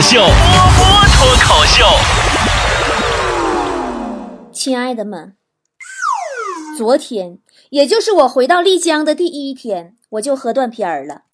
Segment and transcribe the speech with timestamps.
[0.00, 1.84] 口秀，波波脱口秀。
[4.50, 5.36] 亲爱的们，
[6.78, 7.36] 昨天，
[7.68, 11.24] 也就是我回到丽江的第一天，我就喝断片儿了。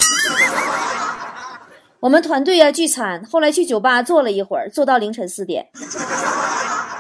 [2.01, 5.69] 我们团队啊聚餐，后来去酒吧坐了一会儿，坐到凌晨四点。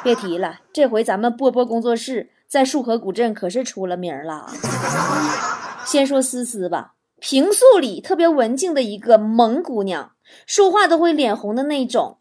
[0.04, 4.52] 别提了，这回咱们波波工作室在束河古镇可是出了名了。
[5.84, 10.12] 先说思思吧，平素里特别文静的一个萌姑娘，
[10.46, 12.16] 说话都会脸红的那种。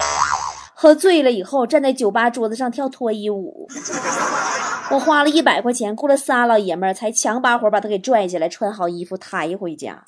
[0.73, 3.67] 喝醉了以后，站在酒吧桌子上跳脱衣舞。
[4.91, 10.03] 我花了一百块钱雇了仨老爷们儿，才强把火把他给拽下来，穿好衣服抬回家。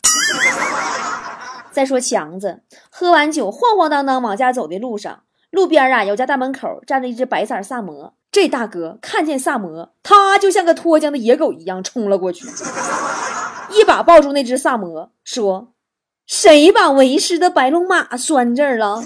[1.71, 5.21] 再说强子，喝完酒晃晃荡荡往家走的路上，
[5.52, 8.13] 路边啊有家大门口站着一只白色萨摩。
[8.29, 12.45] 这大哥看见萨摩，他就像个脱缰的野狗一样冲了过去，
[13.71, 15.69] 一把抱住那只萨摩，说
[16.27, 19.02] ：“谁把为师的白龙马拴这儿了？”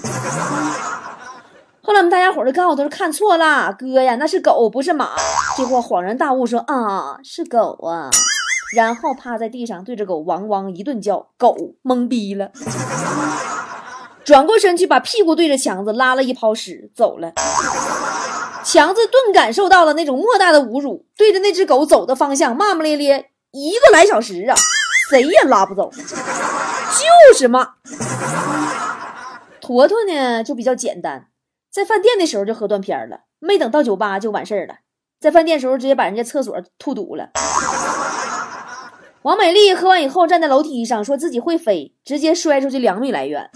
[1.83, 5.11] 后来我们大家伙儿就告诉他说：“看错了，哥呀，那是狗，不是马。”
[5.55, 8.09] 结果恍然大悟说：“啊，是狗啊！”
[8.75, 12.51] 然后趴在地上对着狗汪汪一顿叫，狗懵逼了，
[14.23, 17.33] 转过身去把屁股对着强子拉了一泡屎走了。
[18.63, 24.55] 强子顿感受到了那种莫大的侮辱，对着那只狗走的方向骂骂咧咧，一个来小时啊，
[25.09, 25.91] 谁也拉不走，
[27.01, 27.67] 就是骂。
[29.59, 31.27] 坨坨呢就比较简单。
[31.71, 34.75] 在饭店的时候就喝断片了，没等到酒吧就完事儿了。
[35.19, 37.29] 在饭店的时候直接把人家厕所吐堵了。
[39.21, 43.49] 王美丽喝完以后站在楼梯上，说自己会飞，直接摔出去两米来远。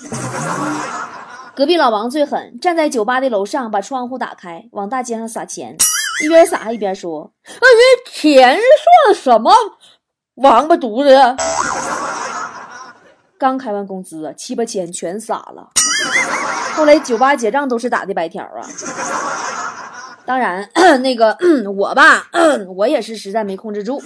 [1.56, 5.76] 隔壁老王最狠，站在酒吧的楼上，把窗户打开，往大街上撒钱，
[6.24, 7.58] 一边撒一边说：“哎，
[8.06, 8.60] 这钱
[9.06, 9.52] 算什么？
[10.36, 11.16] 王八犊子！
[13.46, 15.70] 刚开完工资，七八千全撒了。”
[16.74, 18.66] 后来酒吧结账都是打的白条啊，
[20.26, 20.68] 当然
[21.04, 21.38] 那个
[21.78, 22.28] 我吧，
[22.76, 24.02] 我也是实在没控制住，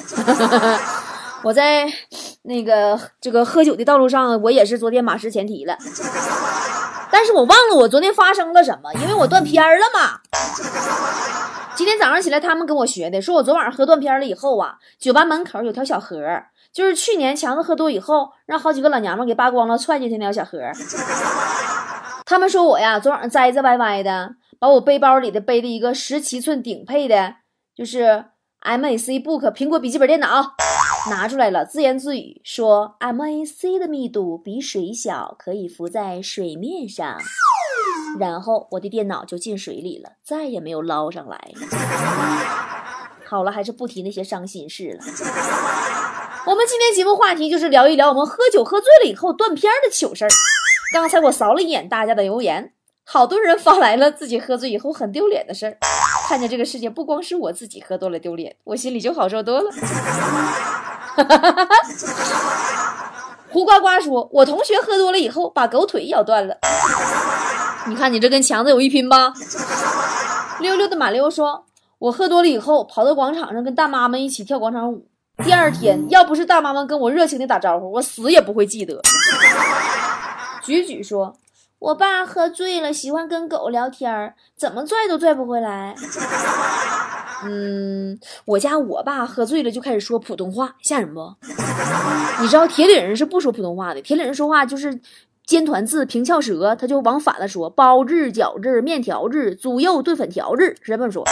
[1.41, 1.87] 我在
[2.41, 5.77] 那个这个喝酒的道路上，我也是昨天马失前蹄了，
[7.09, 10.19] 但是我忘了我昨天发生了什么，因为我断片了嘛。
[11.75, 16.19] 今天早上起来，他们跟我学的，说我昨晚上喝断片了以后啊，酒吧门口有条小河，
[16.71, 20.59] 就是去年强子喝多以后，让好几个老娘们给扒光了踹进去那条小河。
[22.25, 27.35] 他们说我呀，昨晚上栽栽歪歪的，把我背包里的背的一个十七寸顶配的，
[27.75, 28.25] 就是
[28.61, 30.53] Mac Book 苹果笔记本电脑
[31.09, 37.17] 拿出来了，自言自语说 Mac 的密度比水小，可以浮在水面上。
[38.19, 41.51] 然后我的电脑就进水里了，再也没有捞上来。
[43.25, 45.03] 好了，还是不提那些伤心事了。
[46.45, 50.29] 我们今天节目话题就是聊一聊我们喝酒喝醉了以后断片的糗事儿。
[50.93, 52.71] 刚才我扫了一眼大家的留言，
[53.05, 55.77] 好多人发来了自己喝醉以后很丢脸的事儿。
[56.27, 59.69] 看见这个世界不光是我自己喝多了丢脸，我心里就好受多了。
[63.51, 66.55] 胡呱呱说：“我同学喝多了以后把狗腿咬断了。”
[67.87, 69.33] 你看你这跟强子有一拼吧？
[70.59, 71.65] 溜溜的马溜说
[71.99, 75.08] ：“我喝多了以后跑到广场上跟大妈们一起跳广场舞。
[75.43, 79.01] 第二天要不是大妈们跟我热情的打招呼，我死也不会记得。”
[80.61, 81.35] 举举说
[81.79, 85.95] ：“我爸喝醉了，喜欢跟狗聊天儿怎么拽都拽不回来。”
[87.45, 91.33] 嗯，我家我爸喝醉了就开始说普通话，吓人不？
[92.41, 94.99] 你知道铁岭人是不说普通话的，铁岭人说话就是
[95.45, 101.25] 尖团字、平翘舌，他就往反了说：包子、饺子、面条子、猪肉炖粉条子，是这么说。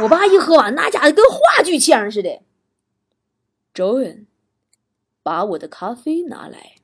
[0.00, 2.30] 我爸一喝完，那家伙跟话剧腔似的。
[3.74, 4.26] 周恩，
[5.24, 6.74] 把我的咖啡拿来。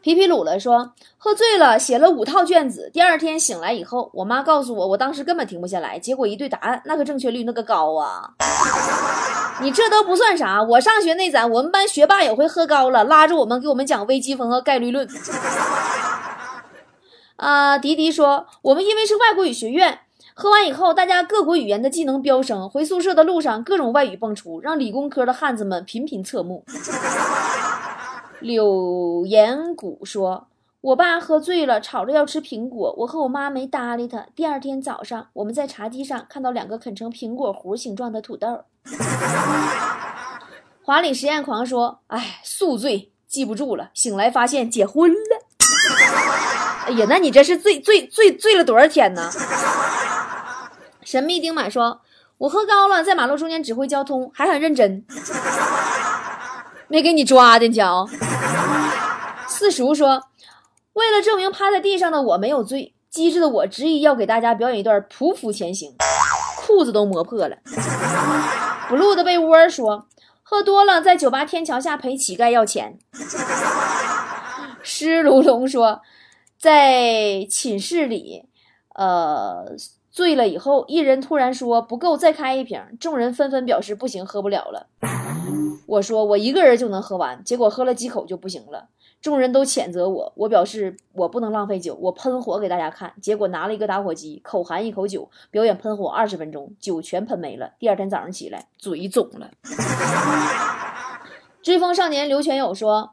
[0.00, 2.90] 皮皮鲁了说：“喝醉了，写了五套卷子。
[2.92, 5.96] 第二天醒来以后，我妈告诉我，我当时根本停不下来。
[5.96, 8.32] 结果一对答案，那个正确率那个高啊！
[9.62, 10.60] 你这都不算啥。
[10.60, 15.08] 我上学那咱，我们班学霸有回喝高了，拉着我们给我们讲微积分和概率论。
[17.36, 20.00] 啊，迪迪说，我们因为是外国语学院，
[20.40, 22.66] 喝完以后，大家各国语言的技能飙升。
[22.70, 26.64] 回宿舍的路上，各种外语蹦出，让理工科的汉子们频频侧目。
[28.40, 30.46] ”柳岩谷说
[30.80, 34.24] ：“我爸喝醉了，吵着要吃苹果，我和我妈没搭理他。
[34.34, 38.64] 第二天早上，我们在茶几上看到两个啃成苹果核形状的土豆。
[40.80, 45.16] ”华理实验狂说：“哎，宿醉记不住了，醒来发现结婚了。
[46.88, 49.30] 哎呀，那你这是醉醉醉醉了多少天呢？”
[51.10, 52.02] 神秘丁满说
[52.38, 55.04] ：“我喝高了，在马路中间指挥交通，还很认真。”
[56.86, 58.06] 没给你抓进去啊！
[59.48, 60.22] 四叔说
[60.94, 65.96] ：“为了证明趴在地上的我没有醉，机智的我执意要给大家表演一段匍匐前行，
[66.64, 67.56] 裤子都磨破了。
[68.88, 70.06] 不露的被窝说，
[70.44, 73.00] 喝多了在酒吧天桥下陪乞丐要钱。
[74.84, 76.02] 湿卢龙说，
[76.56, 78.44] 在寝室里，
[78.94, 79.74] 呃，
[80.10, 84.86] 醉了以后，一人突然说不够，再开一瓶，众人纷纷表示不行，喝不了了。
[85.86, 88.88] 我说我一个人就能喝完，结果喝了几口就不行了。
[89.20, 93.12] 众人都谴责我，我表示我不能浪费酒，我喷火给大家看。
[93.20, 97.72] 结果拿了一个打火机，口含一口酒，表演喷火二十分钟，酒全喷没了。
[97.78, 99.50] 第二天早上起来，嘴肿了。
[101.62, 103.10] 追风少年刘全友说，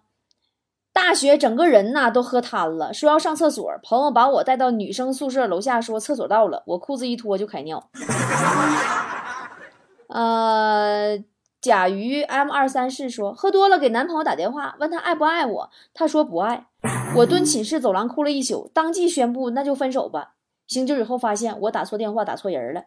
[0.97, 7.87] 大学整个人呐都喝瘫了，说要上厕所，朋友把我带到女生宿舍楼下，说厕所到了，我裤子一脱就开尿。
[10.09, 11.19] 呃。
[11.59, 16.67] 甲鱼 M 二三四说喝多了给男朋友打电话问他爱不爱我，他说不爱。
[17.15, 20.33] 我蹲寝室走廊哭了一宿，当即宣布那就分手吧。
[20.67, 22.83] 醒酒以后发现我打错电话打错人了。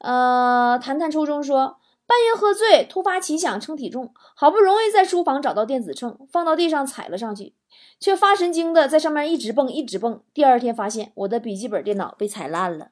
[0.00, 1.76] 呃，谈谈初中说
[2.10, 7.54] 半夜喝醉突发奇想称体重，好不容易在书房找到电子秤，放到地上踩了上去，
[8.00, 10.20] 却发神经的在上面一直蹦一直蹦。
[10.34, 12.88] 第二天发现我的笔记本电脑被踩烂了。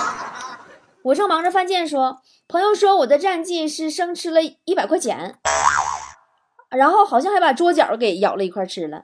[1.04, 5.38] 我正忙着犯贱，说朋友说我的战绩是生吃了一百块钱，
[6.68, 9.02] 然后好像还把桌角给咬了一块吃了。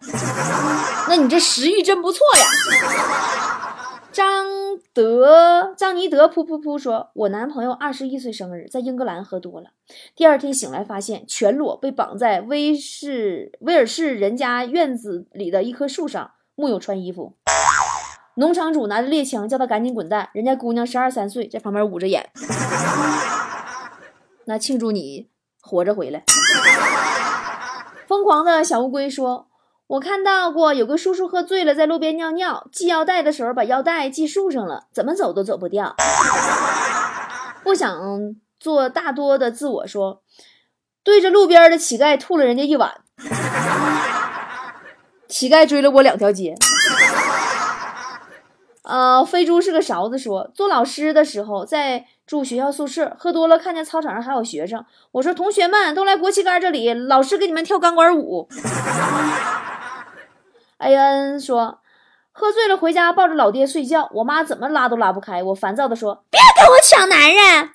[1.09, 2.45] 那你这食欲真不错呀。
[4.13, 4.47] 张
[4.93, 9.71] 德张尼德噗噗噗说，我男朋友二十一岁生日，在英格兰喝多了，
[10.15, 17.33] 第二天醒来发现全裸被绑在威士威尔士人家院子里的一棵树上，木有穿衣服。
[18.35, 22.31] 农场主拿着猎枪叫他赶紧滚蛋，人家姑娘十二三岁，在旁边捂着眼。
[24.45, 25.31] 那庆祝你
[25.63, 26.23] 活着回来。
[28.07, 29.49] 疯狂的小乌龟说
[29.93, 35.95] ：“我看到过有个叔叔喝醉了，在路边尿尿，系腰带的时候把腰带系树上了，怎么走都走不掉。”
[37.63, 38.01] 不想
[38.59, 40.23] 做大多的自我说，
[41.05, 42.91] 对着路边的乞丐吐了人家一碗。
[45.29, 46.55] 乞丐追了我两条街。
[48.85, 58.49] 呃，飞猪是个勺子，说做老师的时候在住学校宿舍，喝多了看见操场上还有学生，我说同学们都来国旗杆这里，老师给你们跳钢管舞。
[60.83, 61.79] A N 说
[62.33, 67.71] 喝醉了回家抱着老爹睡觉，我妈怎么拉都拉不开，我烦躁的说别跟我抢男人。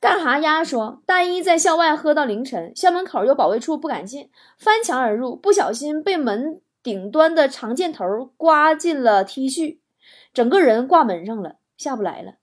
[0.00, 0.62] 干哈呀？
[0.62, 6.60] 说大一在校外喝到凌晨，校门口有保卫处不敢进，翻墙而入，不小心被门。
[6.82, 8.04] 顶端的长箭头
[8.36, 9.78] 刮进了 T 恤，
[10.34, 12.34] 整个人挂门上了，下不来了，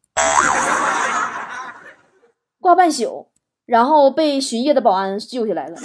[2.60, 3.28] 挂半宿，
[3.68, 5.78] 然后被巡夜的保安救下来了。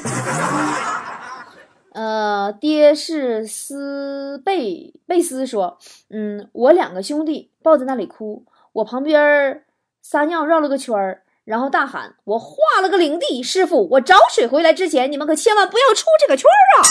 [1.96, 5.78] 呃，爹是斯贝贝斯说，
[6.10, 8.44] 嗯，我两个兄弟抱在那里哭，
[8.74, 9.64] 我旁边
[10.02, 16.84] 撒尿绕了个圈儿，然后大喊：“我画了个领地，师傅，我找水回来之前，你们可千万不要出这个圈儿啊！”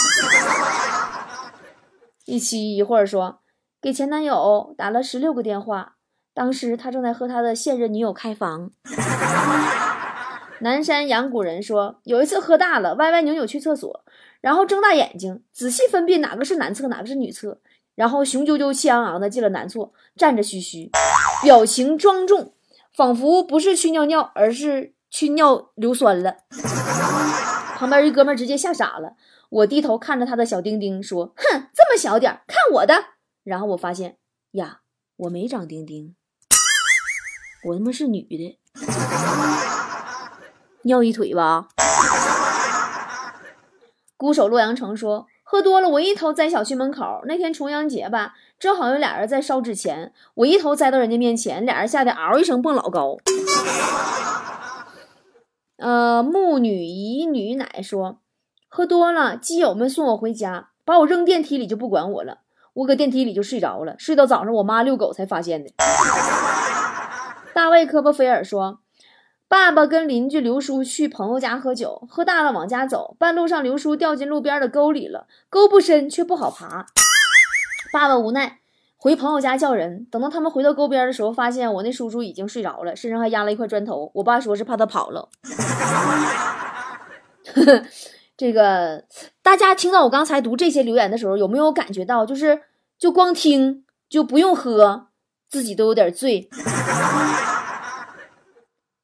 [2.26, 3.38] 一期一会儿说
[3.80, 5.94] 给前男友打了十六个电话，
[6.34, 8.72] 当时他正在和他的现任女友开房。
[10.60, 14.04] 南山阳谷人说有一次喝大了，歪歪扭扭去厕所，
[14.40, 17.60] 然后睁大眼睛仔细分辨哪个是男厕哪个是女厕，
[17.94, 20.90] 然后雄赳赳气昂昂的进了男厕，站着嘘嘘，
[21.42, 22.54] 表情庄重，
[22.94, 26.36] 仿佛不是去尿尿，而是去尿硫酸了。
[27.76, 29.14] 旁边一哥们直接吓傻了。
[29.48, 32.94] 我低头看着他的小丁丁，说：“哼，这么小点看我的。”
[33.44, 34.16] 然后我发现
[34.52, 34.80] 呀，
[35.16, 36.16] 我没长丁丁，
[37.68, 38.58] 我他妈是女的，
[40.82, 41.68] 尿一腿吧。
[44.16, 47.20] 孤守洛阳城说：“喝多了，我一头栽小区门口。
[47.26, 53.18] 那天重阳节吧，正好有俩人在烧纸钱，我一头栽到人家面前，俩人吓得嗷一声蹦老高。”
[55.76, 58.18] 呃，木女姨女奶说。
[58.68, 62.38] 喝多了，基友们送我回家，把我扔电梯里就不管我了。
[62.74, 65.70] 我搁电梯里就睡着了，睡到早上我妈遛狗才发现的。
[67.54, 68.80] 大卫科波菲尔说
[69.48, 76.86] ：“爸爸跟邻居刘叔去朋友家喝酒，喝大了往家走，半路上刘叔掉进路边的沟里了，沟不深却不好爬。
[77.92, 78.58] 爸爸无奈
[78.96, 84.10] 回朋友家叫人，等到他们回到沟边的时候，发现我那叔叔已经睡着了，身上还压了一块砖头。
[84.14, 85.28] 我爸说是怕他跑了。
[88.36, 89.04] ”。这个
[89.42, 92.60] 大家听到我刚才读这些留言的时候，有没有感觉到，就是
[92.98, 95.06] 就光听就不用喝，
[95.48, 96.50] 自己都有点醉，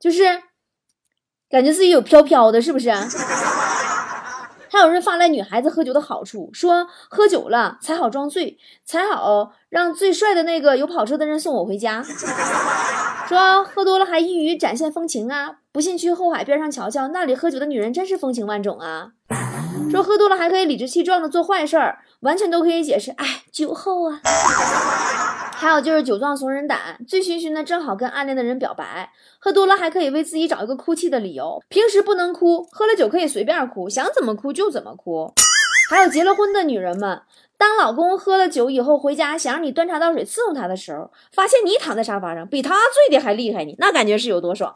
[0.03, 0.25] 就是
[1.49, 2.91] 感觉自己有飘飘的，是不是？
[4.69, 12.03] 还有人发来女孩子喝酒的好处，说喝酒了才好装醉，才好让最帅的那个有跑车的人送我回家。
[13.29, 19.13] 说喝多了还易于展现风情啊，不信去后海边上瞧瞧，那里喝酒的女人真是风情万种啊。
[19.89, 24.21] 说喝多了还可以理直气壮的做坏事儿，完全都可以解释，哎，酒后啊。
[25.63, 29.09] 还有就是酒壮怂人胆，醉醺醺的正好跟暗恋的人表白。
[29.39, 35.33] 喝多了还可以为自己找一个哭泣的理由，平时不能哭，喝了酒可以随便哭，想怎么哭就怎么哭。
[35.89, 37.23] 还有结了婚的女人们，
[37.57, 44.75] 当老公喝了酒以后回家，想让你端茶倒水伺候他的时候，发现你躺在沙发上，比他醉的还厉害，你那感觉是有多爽？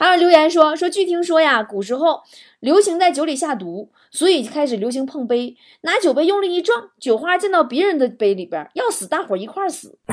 [0.00, 2.22] 还有留言说说，据听说呀，古时候
[2.60, 9.98] 流行在酒里下毒，所以开始流行碰杯，拿酒杯用力一撞，酒花溅到别人的杯里边，要死大伙一块死。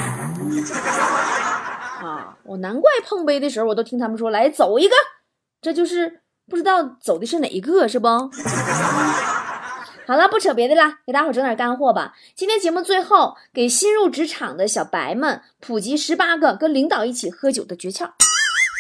[2.04, 4.94] 啊，我难怪碰杯的时候，我都听他们说来走一个，
[5.62, 8.10] 这就是不知道走的是哪一个，是不？
[10.06, 12.14] 好了，不扯别的了，给大伙整点干货吧。
[12.36, 18.12] 今天节目最后给新入职场的小白们普及十八个跟领导一起喝酒的诀窍。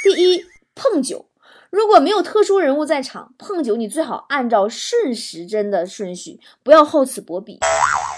[0.03, 0.45] 第一，
[0.77, 1.25] 碰酒，
[1.71, 7.59] 如果没有特殊人物在场，碰酒你最好按照顺时针的顺序，不要厚此薄彼。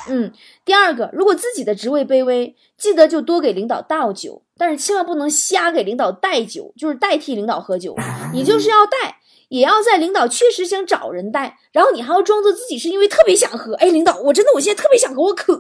[0.10, 0.32] 嗯，
[0.66, 7.96] 第二个，如果自己的职位卑微，记得就多给领导倒酒，但是千万不能瞎给领导带酒，就是代替领导喝酒，
[8.34, 9.18] 你就是要带。
[9.50, 13.74] 也要在领导确实想找人带，然后你还要装作自己是因为特别想喝。
[13.78, 15.54] 哎，领导，我真的我现在特别想喝，我渴。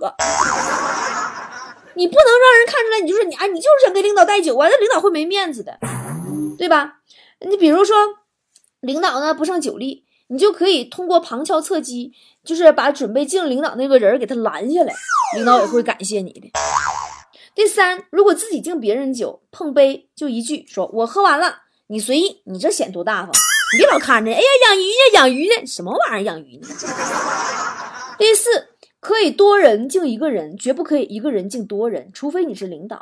[1.96, 5.76] 你不能让人看出来，你就是你啊，你就是想给领导带酒啊，那领导会没面子的，
[6.60, 7.00] 对吧？
[7.48, 7.96] 你比如说，
[8.82, 12.12] 领导呢不上酒力，你就可以通过旁敲侧击，
[12.44, 14.94] 就是把准备敬领导那个人给他拦下来，
[15.38, 16.52] 领导也会感谢你的。
[17.56, 23.32] 第三，如果自己敬别人酒，碰杯就一句说“我喝完了”，你随意，你这显多大方。
[23.74, 26.68] 你别老看着，哎呀，养鱼呢，养鱼呢，什么玩意儿养鱼呢？
[28.20, 28.68] 第四，
[29.00, 33.00] 可以多人敬一个人，绝不可以一个人敬多人，除非你是领导。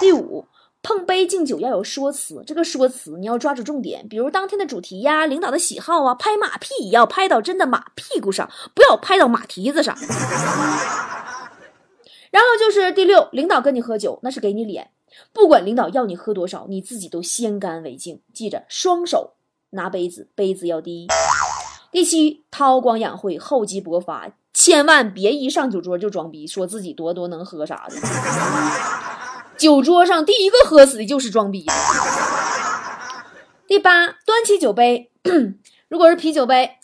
[0.00, 0.46] 第五，
[0.86, 9.96] 碰杯敬酒要有说辞，这个说辞你要抓住重点，比如当天的主题呀，领导的喜好啊，拍马屁也要拍到真的马屁股上，不要拍到马蹄子上。
[12.30, 14.92] 然后就是第六，领导跟你喝酒，那是给你脸，
[15.32, 19.32] 不管领导要你喝多少，你自己都先干为敬，记着双手。
[19.70, 21.08] 拿杯子，杯子要低。
[21.90, 27.96] 第七，韬光养晦，厚积薄发，千万别一上酒桌就装逼，说自己多多能喝啥的。
[29.56, 31.66] 酒桌上第一个喝死的就是装逼。
[33.66, 35.10] 第八，端起酒杯，
[35.88, 36.76] 如果是啤酒杯，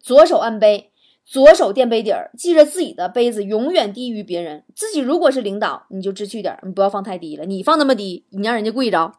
[0.00, 0.90] 左手按杯，
[1.24, 4.64] 左手垫杯底儿，记着自己的杯子永远低于别人。
[4.74, 9.12] 自己如果是领导，你就知趣点，你不要放太低了，你放那么低，你让人家跪着。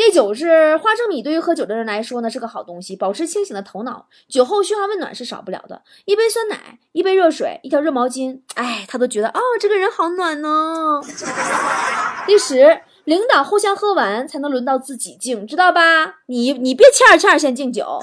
[0.00, 5.82] 第九是花生米，对于喝酒的人来说呢是个好东西，保持清醒的头脑，酒后嘘寒问暖是少不了的。
[6.06, 11.02] 一杯酸奶，一杯热水，一条热毛巾，哎，他都觉得哦，这个人好暖呢。
[12.26, 16.14] 第十，领导互相喝完才能轮到自己敬，知道吧？
[16.28, 18.00] 你你别欠欠先敬酒。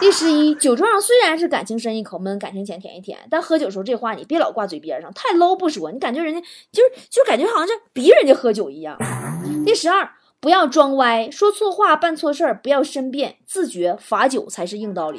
[0.00, 6.40] 第十一，酒桌上虽然是感情深一口闷，感情浅舔一舔，但喝酒时候这话你别老挂嘴边上，太 low 不说，你感觉人家
[6.72, 8.98] 就是就感觉好像是逼人家喝酒一样。
[9.64, 10.10] 第十二。
[10.40, 15.18] 不要装歪，说错话，办错事儿，不要申辩，自觉罚酒才是硬道理。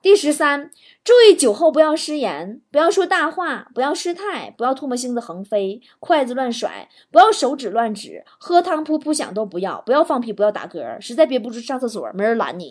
[0.00, 0.70] 第十三，
[1.04, 12.70] 注意酒后不要失言，不要说大话，不要失态，不要唾沫星子横飞，筷子乱甩，不要手指乱指，喝汤噗噗响都不要，不要放屁，不要打嗝，实在憋不住上厕所，没人拦你。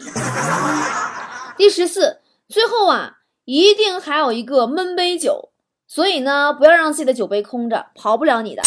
[1.56, 5.50] 第十四，最后啊，一定还有一个闷杯酒，
[5.86, 8.64] 所以呢，不要让自己的酒杯空着，跑不了你的。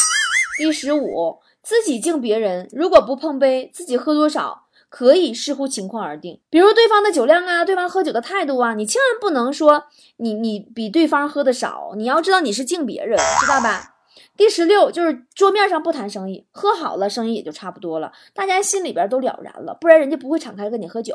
[0.56, 1.40] 第十五。
[1.62, 6.40] 自己敬别人，如果不碰杯，自己喝多少可以视乎情况而定。
[6.48, 9.84] 比如对方的酒量啊，对方喝酒的态度啊，你千万不能说
[10.16, 11.92] 你你比对方喝的少。
[11.96, 13.96] 你要知道你是敬别人，知道吧？
[14.36, 21.14] 第十六就是桌面上不谈生意，喝好了生意也就差不多了，大家心里边都了然了，不然人家不会敞开跟你喝酒。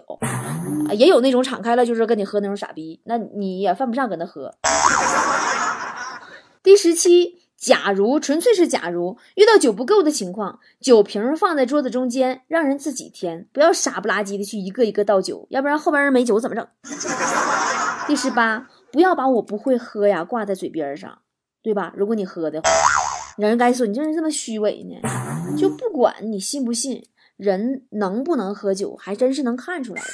[0.93, 4.53] 也有那种敞开了就是跟你喝那种傻逼，那你也犯不上跟他喝。
[6.61, 7.44] 第十七。
[7.57, 16.67] 假如纯粹是假如遇到酒不够的情况，酒瓶放在桌子中间，让人自己添，不要傻不拉几的去一个一个倒酒，要不然后边人没酒怎么整？
[18.07, 21.19] 第十八，不要把我不会喝呀挂在嘴边上，
[21.63, 21.93] 对吧？
[21.95, 22.69] 如果你喝的话，
[23.37, 25.55] 人该说你这人这么虚伪呢？
[25.57, 27.03] 就不管你信不信，
[27.37, 30.07] 人能不能喝酒，还真是能看出来的，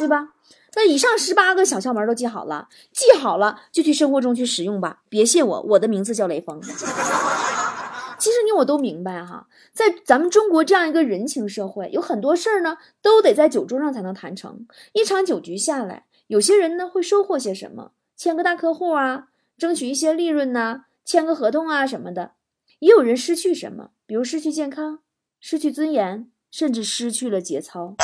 [0.00, 0.30] 对吧？
[0.74, 5.02] 那以上十八个小窍门都记好了，记好了就去生活中去使用吧。
[5.08, 6.60] 别谢我，我的名字叫雷锋。
[8.18, 14.66] 其实你你我都明白哈，在咱们中国这样一个人情社会，有很多事儿呢，都得在酒桌上才能谈成。
[14.92, 22.32] 一场酒局下来，有些人呢会收获些什么，签个大客户啊，争取一些利润呐，签个合同啊什么的。
[22.80, 25.00] 也有人失去什么，比如失去健康，
[25.40, 27.96] 失去尊严，甚至失去了节操。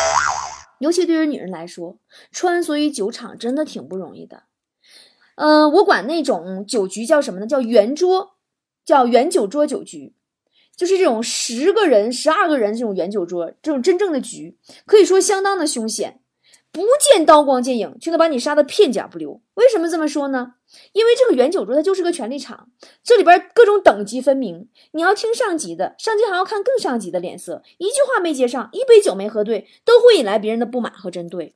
[0.78, 1.98] 尤其对于女人来说，
[2.30, 4.44] 穿梭于酒场真的挺不容易的。
[5.36, 7.46] 嗯，我管那种酒局叫什么呢？
[7.46, 8.36] 叫圆桌，
[8.84, 10.14] 叫圆酒桌酒局，
[10.76, 14.56] 就是这种十个人、十二个人这种圆酒桌，这种真正的局，
[14.86, 16.20] 可以说相当的凶险。
[16.70, 19.40] 不见刀光剑影，却能把你杀得片甲不留。
[19.54, 20.54] 为什么这么说呢？
[20.92, 22.68] 因为这个原酒桌它就是个权力场，
[23.02, 24.68] 这里边各种等级分明。
[24.92, 27.62] 你要听上级的，上级还要看更上级的脸色。
[27.78, 31.52] 一句话没接上，一杯酒没喝对，都会引来别人的不满和针对。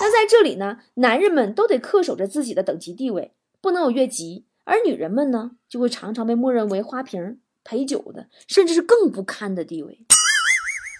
[0.00, 10.06] 那在这里呢，男人们都得恪守着自己的等级地位，不能有越级；而女人们呢，就会常常被默认为花瓶、陪酒的，甚至是更不堪的地位。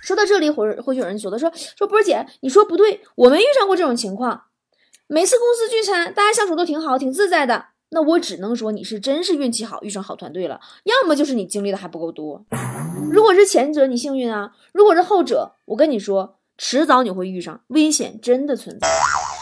[0.06, 4.44] 说到这里，或或许有人觉得说说波儿姐，你说不对，我没遇上过这种情况。
[5.08, 7.66] 每次公司聚餐，大家相处都挺好，挺自在的。
[7.88, 12.44] 那我只能说你是真是运气好，遇上好团队了；要么就是你经历的还不够多。
[13.10, 18.86] 如果是前者，你幸运啊；如果是后者，我跟你说，迟早你会遇上，危险真的存在。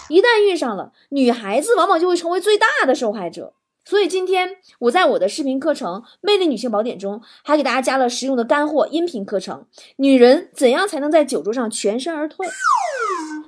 [0.08, 3.52] 一旦遇上了，女孩子往往就会成为最大的受害者。
[3.84, 9.66] 所以今天我在我的视频课程《魅力女性宝典》中，还给大家加了实用的干货音频课程。
[9.96, 12.46] 女人怎样才能在酒桌上全身而退？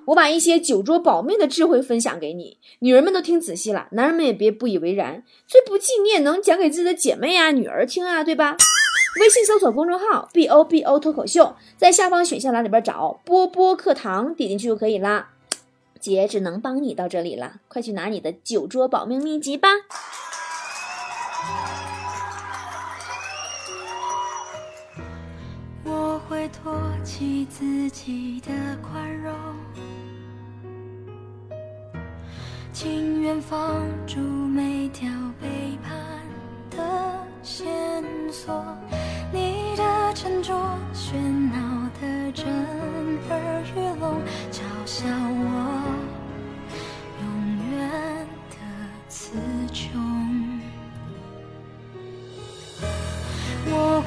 [0.06, 5.24] 我把一些酒桌保命的智慧分享给你，女人们都听仔细了，男人们也别不以为然。
[5.48, 8.56] 最不济你也能讲给自己的姐妹啊、女儿听啊，对吧？
[9.18, 15.30] 微信搜索公众号 “b o b o 脱口秀”，在下方选项栏里边找“波波课堂”，点进去就可以啦。
[15.98, 19.70] 姐只能帮你到这里了，快去拿你的酒桌保命秘籍吧。
[27.48, 28.50] 自己的
[28.82, 29.32] 宽容，
[32.72, 35.08] 情愿放逐每条
[35.40, 35.97] 背叛
[36.71, 37.64] 的线
[38.30, 38.62] 索。
[39.32, 40.52] 你的沉着
[40.92, 41.16] 喧
[41.50, 42.47] 闹的震
[43.30, 44.21] 耳欲聋，
[44.52, 45.85] 嘲笑我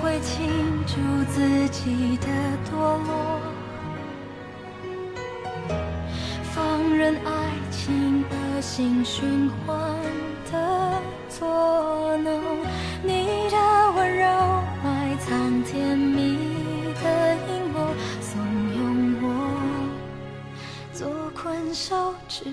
[0.02, 0.50] 会庆
[0.88, 0.96] 祝
[1.30, 2.28] 自己的
[2.72, 3.40] 堕落，
[6.44, 7.32] 放任爱
[7.70, 9.78] 情恶性循环
[10.52, 12.42] 的作弄。
[13.04, 14.26] 你的温柔
[14.84, 16.38] 埋藏甜蜜
[17.04, 18.78] 的阴谋，怂恿
[19.22, 19.26] 我
[20.94, 22.46] 做困兽之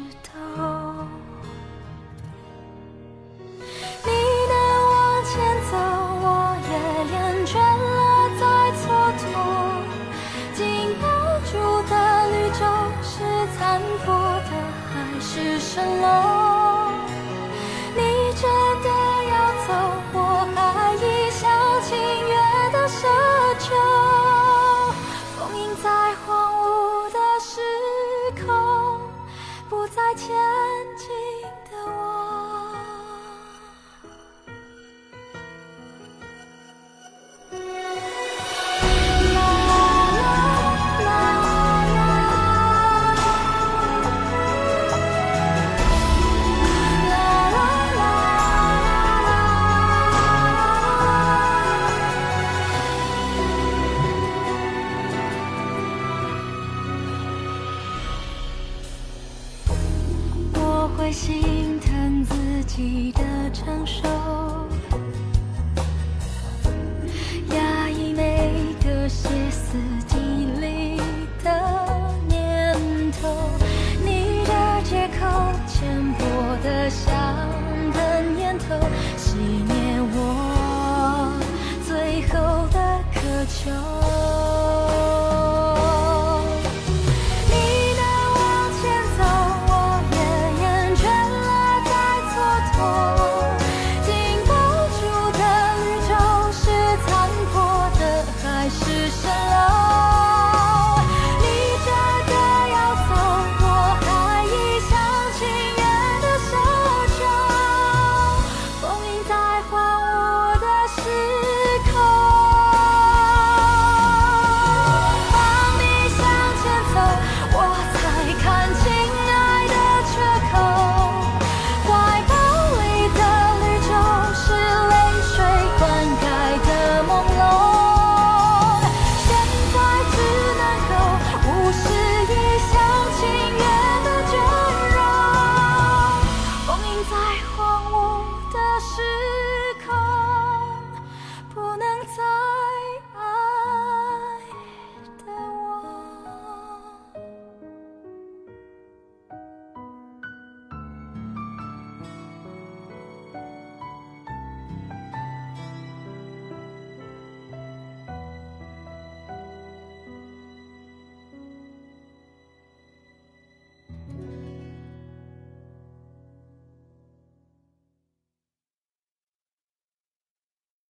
[61.07, 63.21] 会心疼自己的
[63.53, 64.66] 承受。